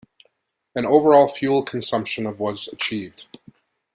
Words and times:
An 0.75 0.83
overall 0.87 1.27
fuel 1.27 1.61
consumption 1.61 2.25
of 2.25 2.39
was 2.39 2.67
achieved. 2.69 3.27